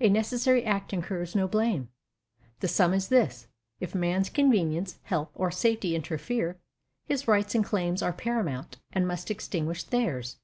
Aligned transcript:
A 0.00 0.08
necessary 0.08 0.64
act 0.64 0.92
incurs 0.92 1.36
no 1.36 1.46
blame. 1.46 1.88
The 2.58 2.66
sum 2.66 2.92
is 2.92 3.06
this: 3.06 3.46
if 3.78 3.94
man's 3.94 4.28
convenience, 4.28 4.98
health, 5.04 5.30
Or 5.36 5.52
safety 5.52 5.94
interfere, 5.94 6.58
his 7.04 7.28
rights 7.28 7.54
and 7.54 7.64
claims 7.64 8.02
Are 8.02 8.12
paramount, 8.12 8.78
and 8.92 9.06
must 9.06 9.30
extinguish 9.30 9.84
theirs. 9.84 10.38